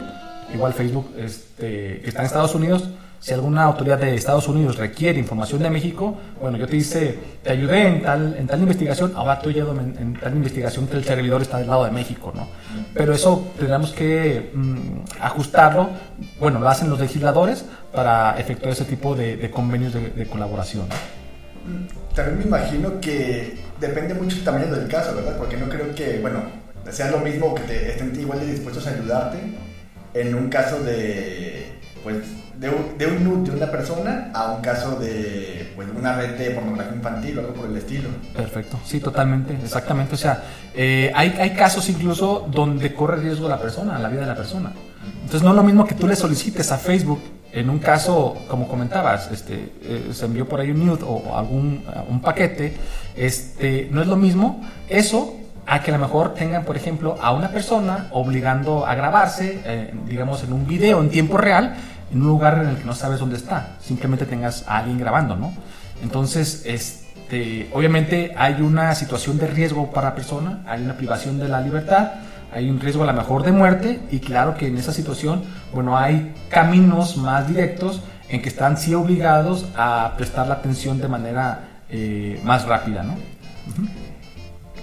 [0.53, 2.89] igual Facebook este, está en Estados Unidos,
[3.21, 7.51] si alguna autoridad de Estados Unidos requiere información de México, bueno, yo te dice, te
[7.51, 11.03] ayudé en tal, en tal investigación, ahora tú ayudo en, en, tal investigación que el
[11.03, 12.47] servidor está del lado de México, ¿no?
[12.95, 15.91] Pero eso tenemos que mm, ajustarlo,
[16.39, 20.85] bueno, lo hacen los legisladores para efectuar ese tipo de, convenios de, colaboración.
[22.15, 25.37] También me imagino que depende mucho del tamaño del caso, ¿verdad?
[25.37, 26.39] Porque no creo que, bueno,
[26.89, 29.37] sea lo mismo que te estén igual de dispuestos a ayudarte
[30.13, 31.67] en un caso de,
[32.03, 32.17] pues,
[32.57, 36.51] de un, de un de una persona a un caso de pues, una red de
[36.51, 38.09] pornografía infantil o algo por el estilo.
[38.35, 40.15] Perfecto, sí, totalmente, exactamente.
[40.15, 40.43] O sea,
[40.75, 44.71] eh, hay, hay casos incluso donde corre riesgo la persona, la vida de la persona.
[45.15, 47.21] Entonces no es lo mismo que tú le solicites a Facebook,
[47.51, 51.83] en un caso, como comentabas, este, eh, se envió por ahí un nude o algún
[52.07, 52.73] un paquete,
[53.15, 55.40] este, no es lo mismo eso
[55.71, 59.93] a que a lo mejor tengan, por ejemplo, a una persona obligando a grabarse, eh,
[60.05, 61.75] digamos, en un video en tiempo real
[62.11, 65.37] en un lugar en el que no sabes dónde está, simplemente tengas a alguien grabando,
[65.37, 65.53] ¿no?
[66.03, 71.47] Entonces, este, obviamente hay una situación de riesgo para la persona, hay una privación de
[71.47, 72.15] la libertad,
[72.53, 75.41] hay un riesgo a lo mejor de muerte y claro que en esa situación,
[75.73, 81.07] bueno, hay caminos más directos en que están sí obligados a prestar la atención de
[81.07, 83.15] manera eh, más rápida, ¿no?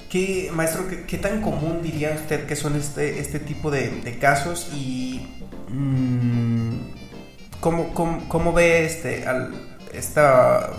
[0.09, 5.21] ¿Qué, maestro, qué, tan común diría usted que son este, este tipo de, casos y...
[5.69, 6.73] Mm,
[7.61, 7.93] ¿Cómo,
[8.29, 9.25] cómo, ve este,
[9.93, 10.71] esta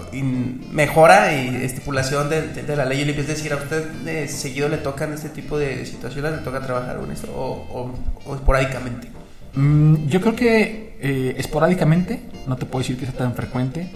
[0.72, 3.22] mejora y estipulación de, la ley Olimpia?
[3.22, 6.32] Es decir, ¿a usted seguido le tocan este tipo de situaciones?
[6.32, 7.94] ¿Le toca trabajar con esto o,
[8.34, 9.10] esporádicamente?
[9.56, 13.92] Mm, yo creo que eh, esporádicamente, no te puedo decir que sea tan frecuente,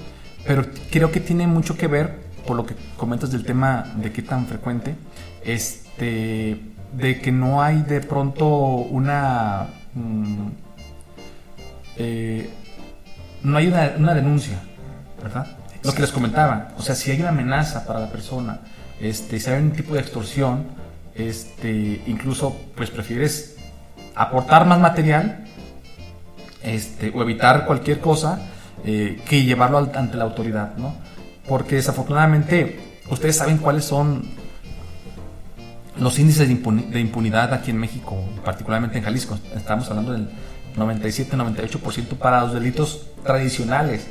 [0.46, 4.22] pero creo que tiene mucho que ver, por lo que comentas del tema de qué
[4.22, 4.96] tan frecuente,
[5.46, 6.60] este,
[6.94, 9.68] de que no hay de pronto una...
[9.94, 10.48] Mm,
[11.98, 12.50] eh,
[13.44, 14.58] no hay una, denuncia,
[15.22, 15.48] ¿verdad?
[15.84, 18.62] Lo que les comentaba, o sea, si hay una amenaza para la persona,
[19.02, 20.66] este, si hay un tipo de extorsión,
[21.14, 23.58] este, incluso pues prefieres
[24.16, 25.46] aportar más material
[26.64, 28.40] este, o evitar cualquier cosa
[28.86, 30.96] eh, que llevarlo ante la autoridad, ¿no?
[31.48, 32.80] Porque desafortunadamente
[33.10, 34.24] ustedes saben cuáles son
[35.98, 39.38] los índices de, impunidad aquí en México, particularmente en Jalisco.
[39.56, 40.28] Estamos hablando del
[40.76, 44.08] 97-98% para los delitos tradicionales.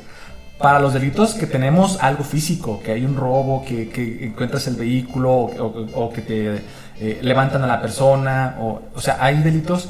[0.57, 5.31] Para los delitos que tenemos algo físico, que hay un robo, que, encuentras el vehículo
[5.33, 6.61] o, que te
[6.99, 9.89] eh, levantan a la persona, o, o sea, hay delitos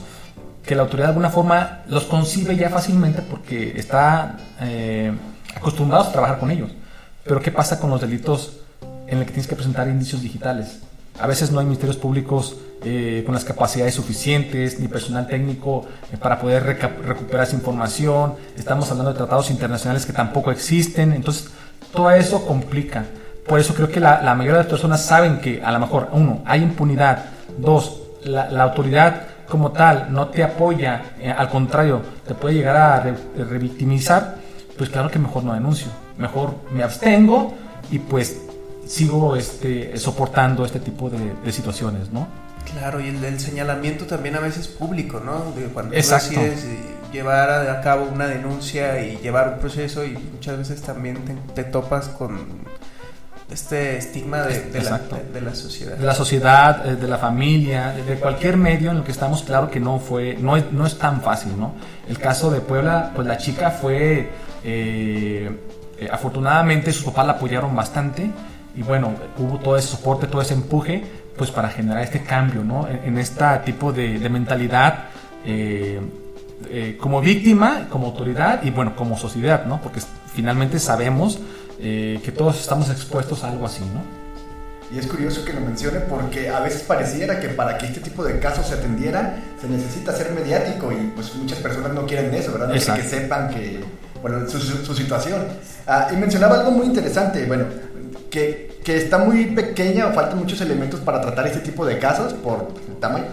[0.65, 5.12] que la autoridad de alguna forma los concibe ya fácilmente porque está eh,
[5.56, 6.71] acostumbrados a trabajar con ellos.
[7.23, 8.53] Pero ¿qué pasa con los delitos
[9.08, 10.79] en los que tienes que presentar indicios digitales?
[11.19, 16.17] A veces no hay ministerios públicos eh, con las capacidades suficientes ni personal técnico eh,
[16.17, 18.36] para poder recuperar esa información.
[18.58, 21.13] Estamos hablando de tratados internacionales que tampoco existen.
[21.13, 21.49] Entonces,
[21.93, 23.06] todo eso complica.
[23.47, 26.41] Por eso creo que la, mayoría de las personas saben que a lo mejor, uno,
[26.45, 27.26] hay impunidad.
[27.58, 32.76] Dos, la, la autoridad como tal no te apoya, eh, al contrario, te puede llegar
[32.76, 32.99] a
[33.38, 34.38] revictimizar,
[34.78, 35.88] pues claro que mejor no denuncio.
[36.17, 37.54] Mejor me abstengo
[37.91, 38.41] y pues
[38.85, 42.27] sigo este, soportando este tipo de, situaciones, ¿no?
[42.71, 45.51] Claro, y el, señalamiento también a veces público, ¿no?
[45.51, 46.35] De cuando Exacto.
[46.35, 46.79] tú decides
[47.11, 51.19] llevar a, cabo una denuncia y llevar un proceso y muchas veces también
[51.53, 52.63] te topas con
[53.51, 54.99] este estigma de, la,
[55.31, 55.95] de, la, sociedad.
[55.95, 59.69] De la sociedad, eh, de la familia, de, cualquier medio en el que estamos, claro
[59.69, 61.75] que no fue, no es, no es tan fácil, ¿no?
[62.07, 64.29] El caso de Puebla, pues la chica fue,
[64.63, 65.51] eh,
[65.99, 68.29] eh, afortunadamente sus papás la apoyaron bastante
[68.75, 71.03] y bueno, hubo todo ese soporte, todo ese empuje,
[71.38, 72.88] pues para generar este cambio, ¿no?
[72.88, 75.09] En, este tipo de, mentalidad.
[76.99, 79.81] como víctima, como autoridad y bueno, como sociedad, ¿no?
[79.81, 80.01] Porque
[80.33, 81.39] finalmente sabemos
[81.79, 84.01] eh, que todos estamos expuestos a algo así, ¿no?
[84.95, 88.23] Y es curioso que lo mencione porque a veces pareciera que para que este tipo
[88.23, 92.53] de casos se atendieran se necesita ser mediático y pues muchas personas no quieren eso,
[92.53, 92.71] ¿verdad?
[92.71, 93.83] que sepan que,
[94.21, 95.41] bueno, su, su, situación.
[95.88, 97.65] Ah, y mencionaba algo muy interesante, bueno,
[98.33, 102.33] que, que, está muy pequeña o faltan muchos elementos para tratar este tipo de casos
[102.33, 103.27] por tamaño.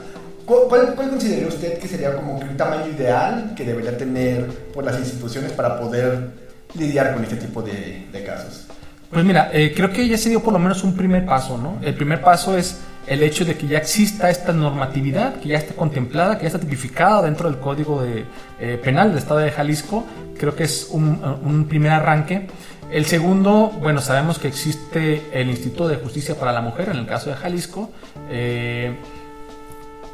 [0.44, 4.98] ¿Cuál, ¿Cuál, considera usted que sería como el tamaño ideal que debería tener por las
[4.98, 6.32] instituciones para poder
[6.74, 8.66] lidiar con este tipo de, casos?
[9.10, 11.78] Pues mira, eh, creo que ya se dio por lo menos un primer paso, ¿no?
[11.80, 15.74] El primer paso es el hecho de que ya exista esta normatividad, que ya esté
[15.74, 18.24] contemplada, que ya está tipificada dentro del Código de,
[18.60, 20.04] eh, Penal del Estado de Jalisco.
[20.38, 22.48] Creo que es un, un, primer arranque.
[22.90, 27.07] El segundo, bueno, sabemos que existe el Instituto de Justicia para la Mujer en el
[27.07, 27.90] caso de Jalisco.
[28.29, 28.96] Eh,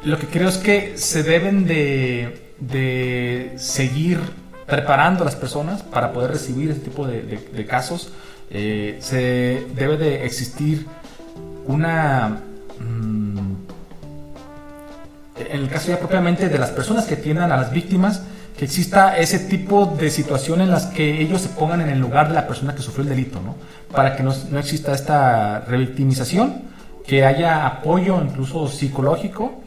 [0.03, 4.19] lo que creo es que se deben de, de seguir
[4.67, 8.11] preparando a las personas para poder recibir este tipo de, casos.
[8.51, 10.85] Eh, se debe de existir
[11.65, 12.41] una...
[12.79, 13.55] Mm,
[15.49, 18.23] en el caso ya propiamente de las personas que atiendan a las víctimas,
[18.57, 22.27] que exista ese tipo de situación en las que ellos se pongan en el lugar
[22.27, 23.55] de la persona que sufrió el delito, ¿no?
[23.93, 26.63] Para que no, no exista esta revictimización,
[27.05, 29.61] que haya apoyo incluso psicológico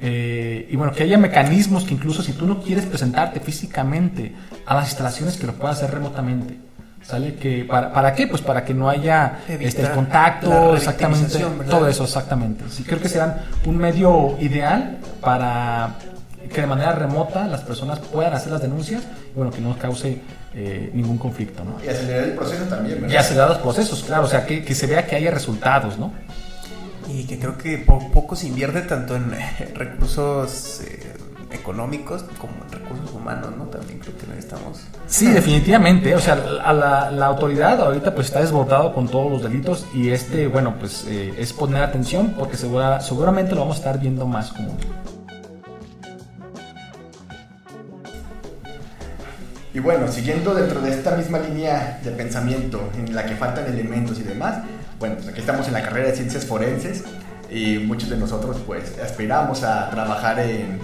[0.00, 4.34] eh, y bueno, que haya mecanismos que incluso si tú no quieres presentarte físicamente
[4.66, 6.58] a las instalaciones, que lo puedas hacer remotamente.
[7.02, 7.34] ¿Sale?
[7.34, 8.26] Que, para, ¿Para qué?
[8.26, 12.64] Pues para que no haya este, el contacto, exactamente, todo eso, exactamente.
[12.70, 15.96] Sí, creo que serán un medio ideal para
[16.54, 20.22] que de manera remota las personas puedan hacer las denuncias y bueno, que no cause
[20.54, 21.76] eh, ningún conflicto, ¿no?
[21.84, 23.14] Y acelerar el proceso también, ¿verdad?
[23.14, 26.12] Y acelerar los procesos, claro, o sea, que, que se vea que haya resultados, ¿no?
[27.08, 29.32] y que creo que poco se invierte tanto en
[29.74, 31.14] recursos eh,
[31.52, 33.64] económicos como en recursos humanos, ¿no?
[33.64, 34.80] También creo que necesitamos...
[35.06, 40.10] Sí, definitivamente, o sea, la, autoridad ahorita pues está desbordado con todos los delitos y
[40.10, 44.26] este, bueno, pues eh, es poner atención porque segura, seguramente lo vamos a estar viendo
[44.26, 44.76] más común.
[49.74, 54.20] Y bueno, siguiendo dentro de esta misma línea de pensamiento en la que faltan elementos
[54.20, 54.62] y demás,
[55.00, 57.02] bueno, pues aquí estamos en la carrera de ciencias forenses
[57.50, 60.78] y muchos de nosotros pues aspiramos a trabajar en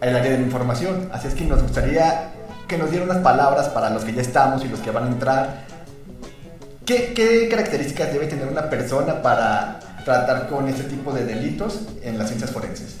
[0.00, 1.08] el área de la información.
[1.12, 2.32] Así es que nos gustaría
[2.66, 5.08] que nos dieran unas palabras para los que ya estamos y los que van a
[5.08, 5.64] entrar
[6.84, 12.18] ¿qué, ¿qué características debe tener una persona para tratar con este tipo de delitos en
[12.18, 12.96] las ciencias forenses?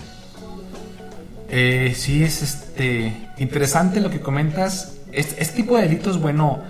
[1.48, 4.92] Eh, sí, es este interesante lo que comentas.
[5.12, 6.60] Este, este, tipo de delitos, bueno,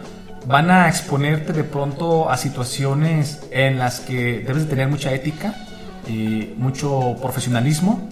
[0.46, 5.54] van a exponerte de pronto a situaciones en las que debes de tener mucha ética,
[6.08, 8.08] eh, mucho profesionalismo.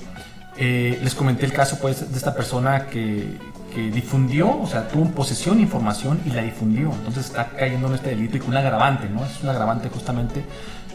[0.56, 3.38] Eh, les comenté el caso pues, de esta persona que,
[3.74, 6.92] que difundió, o sea, tuvo posesión de información y la difundió.
[6.92, 9.24] Entonces está cayendo en este delito y con un agravante, ¿no?
[9.24, 10.44] Es un agravante justamente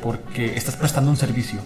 [0.02, 1.60] porque estás prestando un servicio.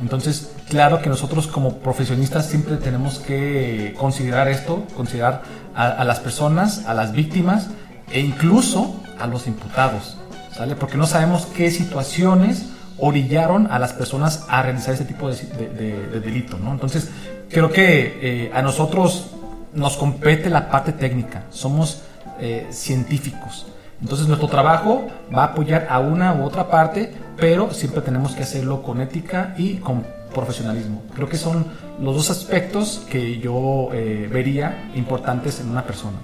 [0.00, 5.42] Entonces, claro que nosotros como profesionistas siempre tenemos que considerar esto, considerar
[5.74, 7.68] a, las personas, a las víctimas
[8.10, 10.16] e incluso a los imputados,
[10.56, 10.74] ¿sale?
[10.74, 12.66] Porque no sabemos qué situaciones
[12.98, 16.72] orillaron a las personas a realizar ese tipo de, delito, ¿no?
[16.72, 17.10] Entonces,
[17.50, 19.26] creo que eh, a nosotros
[19.74, 22.02] nos compete la parte técnica, somos
[22.40, 23.66] eh, científicos.
[24.00, 28.42] Entonces nuestro trabajo va a apoyar a una u otra parte, pero siempre tenemos que
[28.42, 31.02] hacerlo con ética y con profesionalismo.
[31.14, 31.66] Creo que son
[32.00, 36.16] los dos aspectos que yo eh, vería importantes en una persona.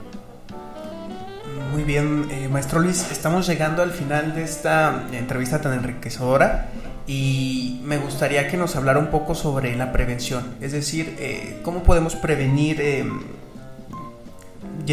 [1.73, 6.69] Muy bien, eh, maestro Luis, estamos llegando al final de esta entrevista tan enriquecedora
[7.07, 11.83] y me gustaría que nos hablara un poco sobre la prevención, es decir, eh, cómo
[11.83, 12.81] podemos prevenir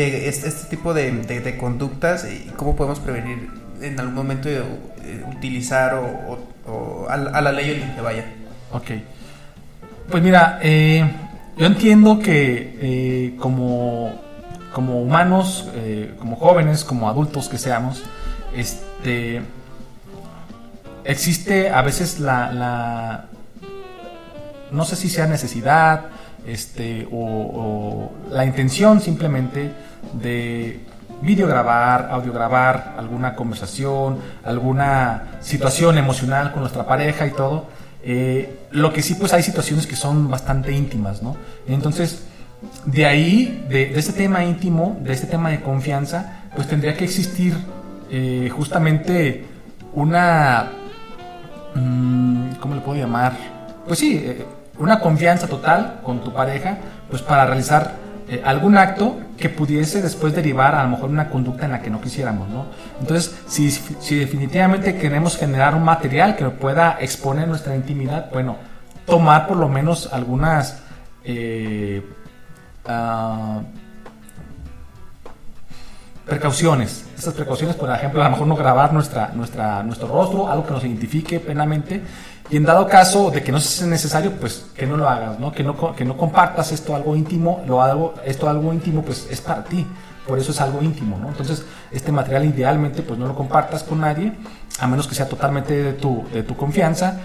[0.01, 3.49] este, tipo de, conductas y cómo podemos prevenir
[3.81, 8.25] en algún momento de, eh, utilizar o, a, la ley que vaya.
[8.71, 8.91] Ok.
[10.09, 11.09] Pues mira, eh,
[11.57, 14.19] yo entiendo que eh, como,
[14.73, 15.69] como humanos,
[16.19, 18.03] como jóvenes, como adultos que seamos,
[18.55, 19.41] este,
[21.03, 23.25] existe a veces la, la
[24.71, 26.05] no sé si sea necesidad,
[26.47, 29.71] este, o, la intención simplemente
[30.13, 30.79] de
[31.21, 37.67] videograbar, audiograbar alguna conversación, alguna situación emocional con nuestra pareja y todo.
[38.05, 41.37] Eh, lo que sí, pues hay situaciones que son bastante íntimas, ¿no?
[41.67, 42.23] Entonces,
[42.85, 47.55] de ahí, de, este tema íntimo, de este tema de confianza, pues tendría que existir
[48.11, 49.45] eh, justamente
[49.93, 50.71] una...
[51.75, 53.33] Mm, ¿Cómo le puedo llamar?
[53.87, 54.45] Pues sí, eh,
[54.77, 56.77] una confianza total con tu pareja,
[57.09, 57.95] pues para realizar
[58.27, 61.89] eh, algún acto que pudiese después derivar a lo mejor una conducta en la que
[61.89, 62.65] no quisiéramos, ¿no?
[62.99, 68.55] Entonces, si, si definitivamente queremos generar un material que pueda exponer nuestra intimidad, bueno,
[69.05, 70.81] tomar por lo menos algunas
[71.23, 72.01] eh,
[72.85, 73.61] ah,
[76.25, 77.05] precauciones.
[77.15, 80.71] Estas precauciones, por ejemplo, a lo mejor no grabar nuestra, nuestra, nuestro rostro, algo que
[80.71, 82.01] nos identifique plenamente
[82.49, 85.51] y en dado caso de que no sea necesario, pues que no lo hagas, ¿no?
[85.51, 89.41] Que no, que no compartas esto algo íntimo, lo hago, esto algo íntimo, pues es
[89.41, 89.87] para ti.
[90.27, 91.29] Por eso es algo íntimo, ¿no?
[91.29, 94.33] Entonces, este material idealmente, pues no lo compartas con nadie,
[94.79, 97.17] a menos que sea totalmente de tu, de tu confianza.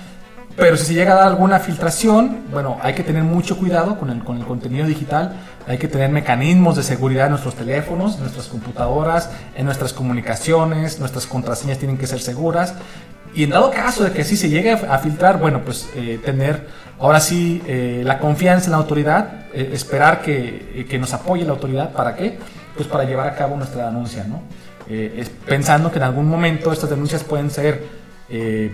[0.57, 4.11] Pero si se llega a dar alguna filtración, bueno, hay que tener mucho cuidado con
[4.11, 5.37] el, con el contenido digital,
[5.69, 10.99] hay que tener mecanismos de seguridad en nuestros teléfonos, en nuestras computadoras, en nuestras comunicaciones,
[10.99, 12.75] nuestras contraseñas tienen que ser seguras
[13.35, 16.67] y en dado caso de que sí se llegue a filtrar, bueno, pues eh, tener
[16.99, 21.53] ahora sí eh, la confianza en la autoridad, eh, esperar que, que, nos apoye la
[21.53, 22.39] autoridad, ¿para qué?
[22.75, 24.43] Pues para llevar a cabo nuestra denuncia, ¿no?
[25.45, 27.85] pensando que en algún momento estas denuncias pueden ser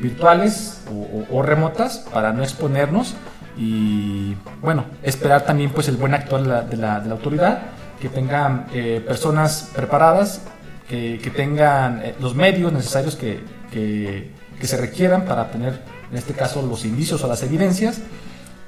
[0.00, 0.84] virtuales
[1.28, 3.16] o, remotas para no exponernos
[3.58, 7.62] y, bueno, esperar también pues el buen actuar de la, de la, de la autoridad,
[8.00, 8.66] que tengan
[9.04, 10.42] personas preparadas,
[10.88, 13.40] que, que tengan los medios necesarios que,
[13.72, 18.00] que que se requieran para tener, en este caso, los indicios o las evidencias,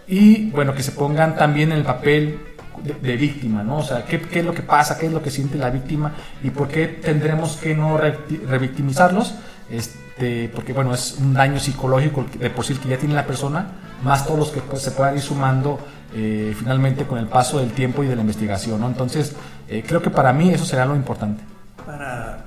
[0.07, 2.39] y bueno, que se pongan también en el papel
[2.83, 3.79] de, víctima, ¿no?
[3.79, 6.13] O sea, ¿qué, ¿qué, es lo que pasa, qué es lo que siente la víctima
[6.43, 9.35] y por qué tendremos que no revictimizarlos,
[9.71, 13.67] este, porque bueno, es un daño psicológico de por sí que ya tiene la persona,
[14.03, 15.81] más todos los que pues, se puedan ir sumando
[16.15, 18.87] eh, finalmente con el paso del tiempo y de la investigación, ¿no?
[18.87, 19.35] Entonces,
[19.69, 21.43] eh, creo que para mí eso será lo importante.
[21.85, 22.46] Para,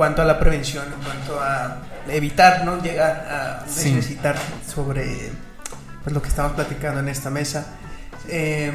[0.00, 1.76] cuanto a la prevención, en cuanto a
[2.08, 4.34] evitar no llegar a necesitar
[4.66, 5.30] sobre
[6.02, 7.66] pues, lo que estamos platicando en esta mesa.
[8.26, 8.72] Eh,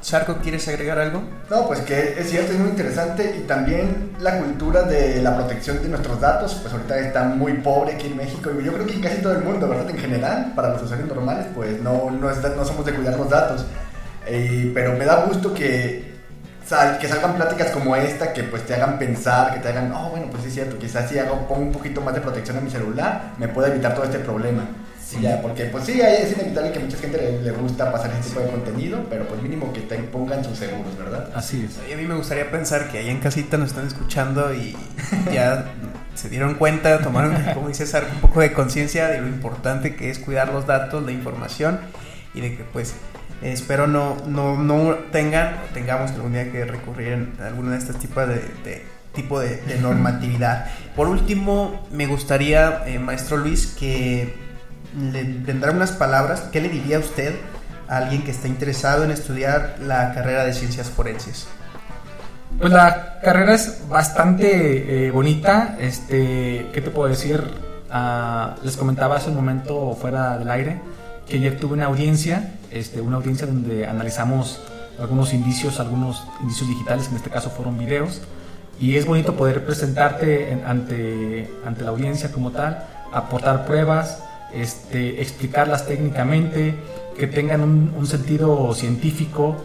[0.00, 1.20] Sarko, ¿quieres agregar algo?
[1.50, 5.82] No, pues que es cierto, es muy interesante y también la cultura de la protección
[5.82, 8.92] de nuestros datos, pues ahorita está muy pobre aquí en México y yo creo que
[8.92, 9.90] en casi todo el mundo, ¿verdad?
[9.90, 13.66] En general, para los usuarios normales, pues no, no, no somos de cuidar los datos.
[14.28, 16.11] Eh, pero me da gusto que
[17.00, 20.26] que salgan pláticas como esta que pues te hagan pensar, que te hagan, oh, bueno,
[20.30, 23.32] pues es cierto, quizás si hago, pongo un poquito más de protección a mi celular,
[23.38, 24.64] me puede evitar todo este problema.
[25.06, 25.20] Sí.
[25.20, 28.40] Ya, porque pues sí, es inevitable que a mucha gente le, gusta pasar este tipo
[28.40, 31.28] de contenido, pero pues mínimo que te pongan sus seguros, ¿verdad?
[31.34, 31.78] Así es.
[31.86, 34.74] Y a mí me gustaría pensar que ahí en casita nos están escuchando y
[35.32, 35.66] ya
[36.14, 40.08] se dieron cuenta, tomaron, como dice César, un poco de conciencia de lo importante que
[40.08, 41.80] es cuidar los datos, la información
[42.34, 42.94] y de que pues
[43.42, 48.28] espero no, no, no tengan tengamos algún día que recurrir a alguna de estas tipos
[48.28, 48.84] de, de
[49.14, 50.66] tipo de, normatividad.
[50.96, 54.34] Por último, me gustaría, eh, maestro Luis, que
[54.96, 56.44] le tendrá unas palabras.
[56.52, 57.34] ¿Qué le diría usted
[57.88, 61.46] a alguien que está interesado en estudiar la carrera de ciencias forenses?
[62.58, 65.76] Pues la carrera es bastante eh, bonita.
[65.80, 67.42] Este, ¿Qué te puedo decir?
[67.90, 70.80] Ah, les comentaba hace un momento fuera del aire
[71.28, 74.60] que ayer tuve una audiencia, este, una audiencia donde analizamos
[74.98, 78.20] algunos indicios, algunos indicios digitales, en este caso fueron videos,
[78.80, 85.86] y es bonito poder presentarte ante, ante la audiencia como tal, aportar pruebas, este, explicarlas
[85.86, 86.74] técnicamente,
[87.16, 89.56] que tengan un, sentido científico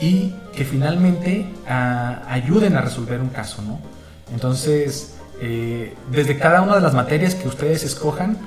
[0.00, 3.62] y que finalmente ayuden a resolver un caso.
[3.62, 3.78] ¿no?
[4.32, 8.38] Entonces, eh, desde cada una de las materias que ustedes escojan,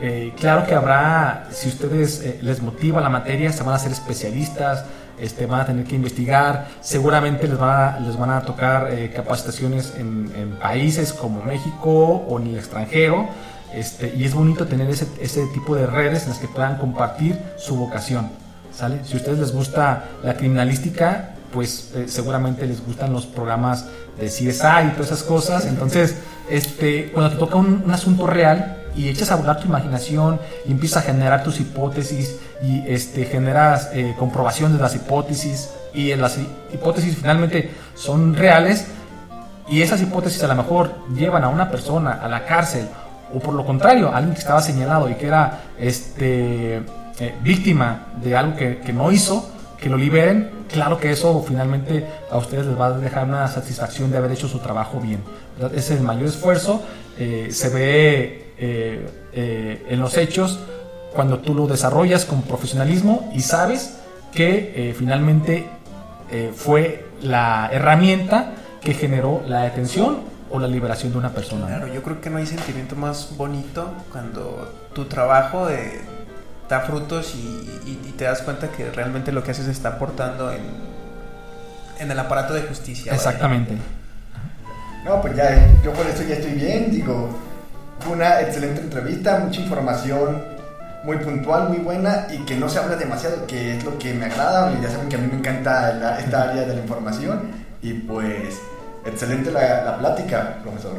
[0.00, 3.92] eh, claro que habrá, si ustedes eh, les motiva la materia, se van a ser
[3.92, 4.84] especialistas,
[5.18, 9.12] este, van a tener que investigar, seguramente les van a, les van a tocar eh,
[9.14, 11.90] capacitaciones en, países como México
[12.28, 13.28] o en el extranjero,
[13.72, 17.38] este, y es bonito tener ese, ese tipo de redes en las que puedan compartir
[17.56, 18.30] su vocación.
[18.72, 18.98] ¿sale?
[19.04, 23.86] Si a ustedes les gusta la criminalística, pues seguramente les gustan los programas
[24.18, 26.16] de CSI y todas esas cosas, entonces
[26.50, 30.72] este, cuando te toca un, un asunto real, y echas a volar tu imaginación y
[30.72, 36.38] empiezas a generar tus hipótesis y este, generas eh, comprobación de las hipótesis y las
[36.72, 38.86] hipótesis finalmente son reales
[39.68, 42.88] y esas hipótesis a lo mejor llevan a una persona a la cárcel
[43.34, 48.36] o por lo contrario, alguien que estaba señalado y que era este, eh, víctima de
[48.36, 52.78] algo que, que no hizo, que lo liberen, claro que eso finalmente a ustedes les
[52.78, 55.20] va a dejar una satisfacción de haber hecho su trabajo bien.
[55.74, 56.82] Es el mayor esfuerzo,
[57.18, 60.60] eh, se ve eh, eh, en los hechos
[61.12, 63.96] cuando tú lo desarrollas con profesionalismo y sabes
[64.32, 65.68] que eh, finalmente
[66.56, 71.68] fue la herramienta que generó la detención o la liberación de una persona.
[71.68, 75.68] Claro, yo creo que no hay sentimiento más bonito cuando tu trabajo
[76.68, 80.62] da frutos y, te das cuenta que realmente lo que haces está aportando en,
[82.00, 83.14] en el aparato de justicia.
[83.14, 83.76] Exactamente.
[85.04, 87.28] No, pues ya, yo por eso ya estoy bien, digo,
[88.10, 90.42] una excelente entrevista, mucha información
[91.04, 94.26] muy puntual, muy buena y que no se habla demasiado, que es lo que me
[94.26, 94.72] agrada.
[94.80, 97.42] Ya saben que a mí me encanta esta área de la información
[97.82, 98.58] y pues
[99.04, 100.92] excelente la, plática, profesor.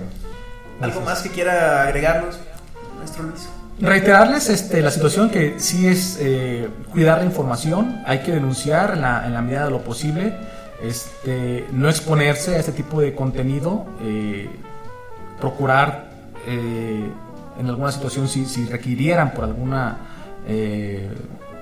[0.80, 2.40] ¿Algo más que quiera agregarnos,
[2.98, 3.50] maestro Luis?
[3.80, 9.02] Reiterarles este, la situación que sí es eh, cuidar la información, hay que denunciar en
[9.02, 10.34] la, medida de lo posible,
[10.82, 14.50] este, no exponerse a este tipo de contenido, eh,
[15.42, 16.15] procurar
[16.46, 17.10] eh,
[17.60, 19.98] en alguna situación si, si, requirieran por alguna
[20.48, 21.10] eh,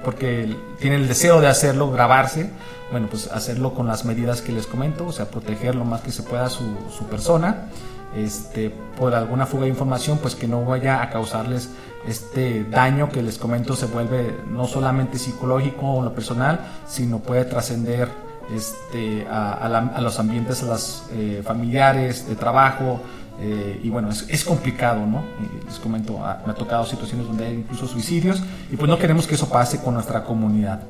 [0.03, 2.49] porque tienen el deseo de hacerlo, grabarse,
[2.91, 6.11] bueno, pues hacerlo con las medidas que les comento, o sea, proteger lo más que
[6.11, 6.65] se pueda su,
[6.95, 7.69] su persona,
[8.15, 11.69] este, por alguna fuga de información, pues que no vaya a causarles
[12.07, 17.45] este daño que les comento se vuelve no solamente psicológico o lo personal, sino puede
[17.45, 18.09] trascender
[18.53, 22.99] este, a, a, los ambientes, a las eh, familiares, de trabajo,
[23.39, 25.23] eh, y bueno, es, complicado, ¿no?
[25.65, 29.35] les comento, me ha tocado situaciones donde hay incluso suicidios y pues no queremos que
[29.35, 30.81] eso pase con nuestra comunidad.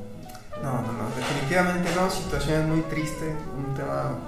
[0.62, 4.18] No, no, no, definitivamente no, situaciones muy tristes, un tema,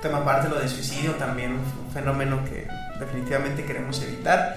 [0.00, 4.56] tema aparte lo de suicidio también, un fenómeno que definitivamente queremos evitar.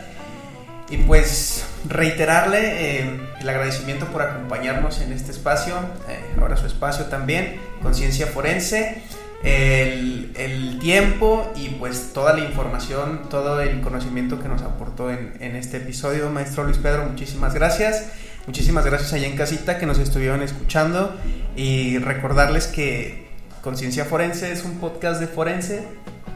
[0.89, 5.75] Y pues reiterarle eh, el agradecimiento por acompañarnos en este espacio,
[6.09, 9.01] eh, ahora su espacio también, Conciencia Forense
[9.43, 15.33] el, el, tiempo y pues toda la información, todo el conocimiento que nos aportó en,
[15.39, 16.29] en, este episodio.
[16.29, 18.11] Maestro Luis Pedro, muchísimas gracias.
[18.47, 21.15] Muchísimas gracias allá en casita que nos estuvieron escuchando
[21.55, 23.29] y recordarles que
[23.61, 25.83] Conciencia Forense es un podcast de forense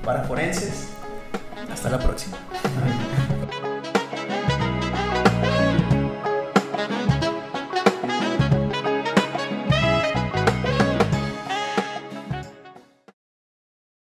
[0.03, 0.89] para forenses.
[1.71, 2.37] Hasta la próxima.